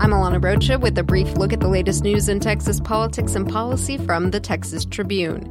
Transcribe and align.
I'm 0.00 0.12
Alana 0.12 0.42
Rocha 0.42 0.78
with 0.78 0.96
a 0.96 1.02
brief 1.02 1.36
look 1.36 1.52
at 1.52 1.60
the 1.60 1.68
latest 1.68 2.02
news 2.04 2.30
in 2.30 2.40
Texas 2.40 2.80
politics 2.80 3.34
and 3.34 3.46
policy 3.46 3.98
from 3.98 4.30
the 4.30 4.40
Texas 4.40 4.86
Tribune. 4.86 5.44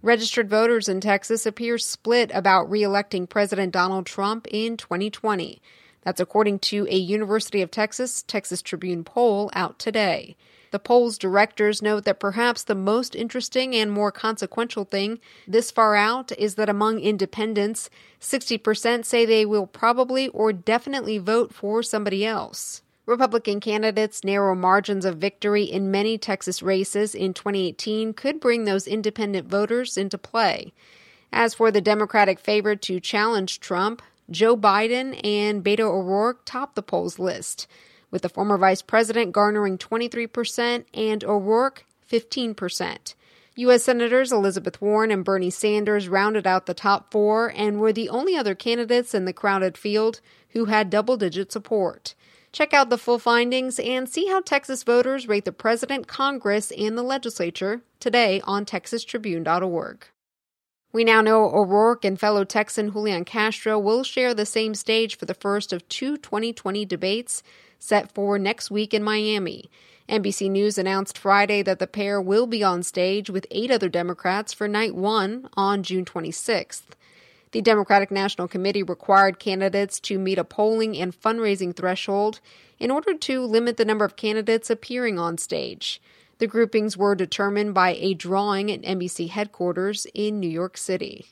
Registered 0.00 0.48
voters 0.48 0.88
in 0.88 1.00
Texas 1.00 1.44
appear 1.44 1.76
split 1.76 2.30
about 2.32 2.70
re-electing 2.70 3.26
President 3.26 3.72
Donald 3.72 4.06
Trump 4.06 4.46
in 4.48 4.76
2020. 4.76 5.60
That's 6.02 6.20
according 6.20 6.60
to 6.60 6.86
a 6.88 6.96
University 6.96 7.62
of 7.62 7.72
Texas 7.72 8.22
Texas 8.22 8.62
Tribune 8.62 9.02
poll 9.02 9.50
out 9.54 9.80
today. 9.80 10.36
The 10.70 10.78
poll's 10.78 11.18
directors 11.18 11.82
note 11.82 12.04
that 12.04 12.20
perhaps 12.20 12.62
the 12.62 12.76
most 12.76 13.16
interesting 13.16 13.74
and 13.74 13.90
more 13.90 14.12
consequential 14.12 14.84
thing 14.84 15.18
this 15.48 15.72
far 15.72 15.96
out 15.96 16.30
is 16.38 16.54
that 16.54 16.68
among 16.68 17.00
independents, 17.00 17.90
60% 18.20 19.04
say 19.04 19.26
they 19.26 19.44
will 19.44 19.66
probably 19.66 20.28
or 20.28 20.52
definitely 20.52 21.18
vote 21.18 21.52
for 21.52 21.82
somebody 21.82 22.24
else. 22.24 22.82
Republican 23.06 23.60
candidates' 23.60 24.24
narrow 24.24 24.54
margins 24.56 25.04
of 25.04 25.18
victory 25.18 25.62
in 25.62 25.92
many 25.92 26.18
Texas 26.18 26.60
races 26.60 27.14
in 27.14 27.32
2018 27.32 28.12
could 28.12 28.40
bring 28.40 28.64
those 28.64 28.88
independent 28.88 29.48
voters 29.48 29.96
into 29.96 30.18
play. 30.18 30.72
As 31.32 31.54
for 31.54 31.70
the 31.70 31.80
Democratic 31.80 32.40
favorite 32.40 32.82
to 32.82 32.98
challenge 32.98 33.60
Trump, 33.60 34.02
Joe 34.28 34.56
Biden 34.56 35.20
and 35.24 35.62
Beto 35.62 35.88
O'Rourke 35.88 36.40
top 36.44 36.74
the 36.74 36.82
polls 36.82 37.20
list, 37.20 37.68
with 38.10 38.22
the 38.22 38.28
former 38.28 38.58
vice 38.58 38.82
president 38.82 39.32
garnering 39.32 39.78
23% 39.78 40.84
and 40.92 41.22
O'Rourke 41.22 41.84
15%. 42.10 43.14
U.S. 43.58 43.84
Senators 43.84 44.32
Elizabeth 44.32 44.82
Warren 44.82 45.10
and 45.10 45.24
Bernie 45.24 45.48
Sanders 45.48 46.08
rounded 46.08 46.46
out 46.46 46.66
the 46.66 46.74
top 46.74 47.10
four 47.12 47.52
and 47.56 47.78
were 47.78 47.92
the 47.92 48.08
only 48.08 48.36
other 48.36 48.54
candidates 48.54 49.14
in 49.14 49.26
the 49.26 49.32
crowded 49.32 49.78
field 49.78 50.20
who 50.50 50.66
had 50.66 50.90
double 50.90 51.16
digit 51.16 51.52
support. 51.52 52.14
Check 52.56 52.72
out 52.72 52.88
the 52.88 52.96
full 52.96 53.18
findings 53.18 53.78
and 53.78 54.08
see 54.08 54.28
how 54.28 54.40
Texas 54.40 54.82
voters 54.82 55.28
rate 55.28 55.44
the 55.44 55.52
president, 55.52 56.08
Congress, 56.08 56.70
and 56.70 56.96
the 56.96 57.02
legislature 57.02 57.82
today 58.00 58.40
on 58.44 58.64
texastribune.org. 58.64 60.06
We 60.90 61.04
now 61.04 61.20
know 61.20 61.50
O'Rourke 61.54 62.06
and 62.06 62.18
fellow 62.18 62.44
Texan 62.44 62.90
Julian 62.92 63.26
Castro 63.26 63.78
will 63.78 64.02
share 64.04 64.32
the 64.32 64.46
same 64.46 64.74
stage 64.74 65.18
for 65.18 65.26
the 65.26 65.34
first 65.34 65.70
of 65.70 65.86
two 65.90 66.16
2020 66.16 66.86
debates 66.86 67.42
set 67.78 68.10
for 68.14 68.38
next 68.38 68.70
week 68.70 68.94
in 68.94 69.02
Miami. 69.02 69.70
NBC 70.08 70.50
News 70.50 70.78
announced 70.78 71.18
Friday 71.18 71.60
that 71.60 71.78
the 71.78 71.86
pair 71.86 72.22
will 72.22 72.46
be 72.46 72.64
on 72.64 72.82
stage 72.82 73.28
with 73.28 73.46
eight 73.50 73.70
other 73.70 73.90
Democrats 73.90 74.54
for 74.54 74.66
night 74.66 74.94
one 74.94 75.50
on 75.58 75.82
June 75.82 76.06
26th. 76.06 76.94
The 77.52 77.62
Democratic 77.62 78.10
National 78.10 78.48
Committee 78.48 78.82
required 78.82 79.38
candidates 79.38 80.00
to 80.00 80.18
meet 80.18 80.38
a 80.38 80.44
polling 80.44 80.96
and 80.96 81.18
fundraising 81.18 81.74
threshold 81.74 82.40
in 82.78 82.90
order 82.90 83.14
to 83.14 83.42
limit 83.42 83.76
the 83.76 83.84
number 83.84 84.04
of 84.04 84.16
candidates 84.16 84.68
appearing 84.68 85.18
on 85.18 85.38
stage. 85.38 86.00
The 86.38 86.46
groupings 86.46 86.96
were 86.96 87.14
determined 87.14 87.72
by 87.72 87.94
a 87.94 88.14
drawing 88.14 88.70
at 88.70 88.82
NBC 88.82 89.30
headquarters 89.30 90.06
in 90.12 90.38
New 90.38 90.50
York 90.50 90.76
City. 90.76 91.26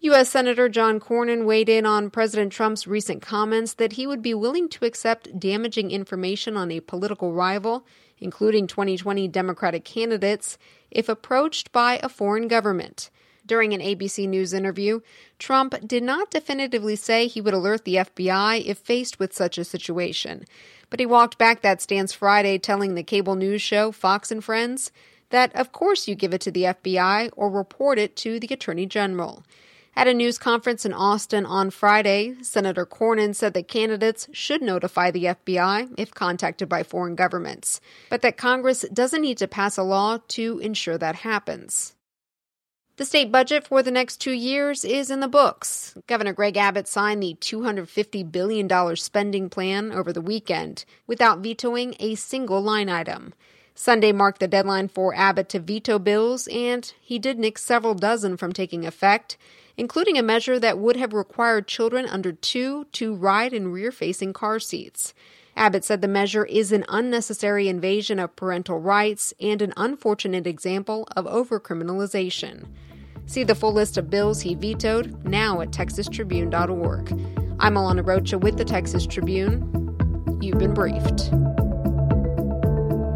U.S. 0.00 0.30
Senator 0.30 0.68
John 0.68 0.98
Cornyn 0.98 1.44
weighed 1.44 1.68
in 1.68 1.86
on 1.86 2.10
President 2.10 2.50
Trump's 2.50 2.88
recent 2.88 3.22
comments 3.22 3.74
that 3.74 3.92
he 3.92 4.04
would 4.04 4.20
be 4.20 4.34
willing 4.34 4.68
to 4.70 4.84
accept 4.84 5.38
damaging 5.38 5.92
information 5.92 6.56
on 6.56 6.72
a 6.72 6.80
political 6.80 7.32
rival, 7.32 7.86
including 8.18 8.66
2020 8.66 9.28
Democratic 9.28 9.84
candidates, 9.84 10.58
if 10.90 11.08
approached 11.08 11.70
by 11.70 12.00
a 12.02 12.08
foreign 12.08 12.48
government. 12.48 13.10
During 13.44 13.72
an 13.72 13.80
ABC 13.80 14.28
News 14.28 14.52
interview, 14.52 15.00
Trump 15.38 15.74
did 15.86 16.02
not 16.02 16.30
definitively 16.30 16.96
say 16.96 17.26
he 17.26 17.40
would 17.40 17.54
alert 17.54 17.84
the 17.84 17.96
FBI 17.96 18.64
if 18.64 18.78
faced 18.78 19.18
with 19.18 19.34
such 19.34 19.58
a 19.58 19.64
situation. 19.64 20.44
But 20.90 21.00
he 21.00 21.06
walked 21.06 21.38
back 21.38 21.62
that 21.62 21.82
stance 21.82 22.12
Friday, 22.12 22.58
telling 22.58 22.94
the 22.94 23.02
cable 23.02 23.34
news 23.34 23.62
show 23.62 23.92
Fox 23.92 24.30
and 24.30 24.44
Friends 24.44 24.92
that 25.32 25.54
of 25.56 25.72
course 25.72 26.06
you 26.06 26.14
give 26.14 26.32
it 26.32 26.40
to 26.42 26.50
the 26.52 26.64
FBI 26.64 27.30
or 27.36 27.50
report 27.50 27.98
it 27.98 28.14
to 28.16 28.38
the 28.38 28.48
Attorney 28.52 28.86
General. 28.86 29.42
At 29.94 30.08
a 30.08 30.14
news 30.14 30.38
conference 30.38 30.86
in 30.86 30.94
Austin 30.94 31.44
on 31.44 31.70
Friday, 31.70 32.36
Senator 32.40 32.86
Cornyn 32.86 33.34
said 33.34 33.52
that 33.54 33.68
candidates 33.68 34.26
should 34.32 34.62
notify 34.62 35.10
the 35.10 35.24
FBI 35.24 35.92
if 35.98 36.14
contacted 36.14 36.68
by 36.68 36.82
foreign 36.82 37.14
governments, 37.14 37.80
but 38.08 38.22
that 38.22 38.38
Congress 38.38 38.86
doesn't 38.92 39.20
need 39.20 39.36
to 39.38 39.48
pass 39.48 39.76
a 39.76 39.82
law 39.82 40.18
to 40.28 40.58
ensure 40.60 40.96
that 40.96 41.16
happens. 41.16 41.94
The 42.96 43.06
state 43.06 43.32
budget 43.32 43.66
for 43.66 43.82
the 43.82 43.90
next 43.90 44.18
two 44.18 44.32
years 44.32 44.84
is 44.84 45.10
in 45.10 45.20
the 45.20 45.28
books. 45.28 45.96
Governor 46.06 46.34
Greg 46.34 46.58
Abbott 46.58 46.86
signed 46.86 47.22
the 47.22 47.34
$250 47.40 48.30
billion 48.30 48.96
spending 48.96 49.48
plan 49.48 49.90
over 49.90 50.12
the 50.12 50.20
weekend 50.20 50.84
without 51.06 51.38
vetoing 51.38 51.94
a 51.98 52.16
single 52.16 52.60
line 52.60 52.90
item. 52.90 53.32
Sunday 53.74 54.12
marked 54.12 54.40
the 54.40 54.46
deadline 54.46 54.88
for 54.88 55.14
Abbott 55.14 55.48
to 55.48 55.58
veto 55.58 55.98
bills, 55.98 56.46
and 56.48 56.92
he 57.00 57.18
did 57.18 57.38
nix 57.38 57.64
several 57.64 57.94
dozen 57.94 58.36
from 58.36 58.52
taking 58.52 58.84
effect, 58.84 59.38
including 59.78 60.18
a 60.18 60.22
measure 60.22 60.58
that 60.58 60.78
would 60.78 60.96
have 60.96 61.14
required 61.14 61.66
children 61.66 62.04
under 62.04 62.32
two 62.32 62.84
to 62.92 63.14
ride 63.14 63.54
in 63.54 63.72
rear 63.72 63.90
facing 63.90 64.34
car 64.34 64.60
seats. 64.60 65.14
Abbott 65.56 65.84
said 65.84 66.00
the 66.00 66.08
measure 66.08 66.44
is 66.44 66.72
an 66.72 66.84
unnecessary 66.88 67.68
invasion 67.68 68.18
of 68.18 68.34
parental 68.36 68.78
rights 68.78 69.34
and 69.40 69.60
an 69.60 69.72
unfortunate 69.76 70.46
example 70.46 71.06
of 71.16 71.26
overcriminalization. 71.26 72.66
See 73.26 73.44
the 73.44 73.54
full 73.54 73.72
list 73.72 73.96
of 73.96 74.10
bills 74.10 74.40
he 74.40 74.54
vetoed 74.54 75.24
now 75.24 75.60
at 75.60 75.70
texastribune.org. 75.70 77.12
I'm 77.60 77.74
Alana 77.74 78.06
Rocha 78.06 78.38
with 78.38 78.56
the 78.56 78.64
Texas 78.64 79.06
Tribune. 79.06 79.68
You've 80.40 80.58
been 80.58 80.74
briefed. 80.74 81.30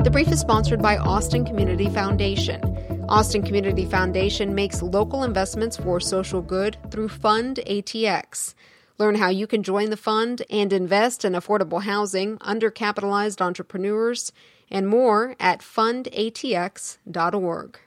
The 0.05 0.11
brief 0.13 0.29
is 0.29 0.39
sponsored 0.39 0.81
by 0.81 0.99
Austin 0.99 1.45
Community 1.45 1.91
Foundation. 1.91 2.63
Austin 3.09 3.43
Community 3.43 3.85
Foundation 3.85 4.55
makes 4.55 4.83
local 4.83 5.25
investments 5.25 5.77
for 5.77 5.99
social 6.01 6.43
good 6.43 6.77
through 6.91 7.09
Fund 7.09 7.61
ATX. 7.67 8.55
Learn 8.99 9.17
how 9.17 9.29
you 9.29 9.47
can 9.47 9.63
join 9.63 9.91
the 9.91 9.97
fund 9.97 10.43
and 10.49 10.73
invest 10.73 11.25
in 11.25 11.35
affordable 11.35 11.83
housing, 11.83 12.39
undercapitalized 12.39 13.41
entrepreneurs, 13.41 14.33
and 14.71 14.89
more 14.89 15.37
at 15.39 15.61
fundatx.org. 15.61 17.79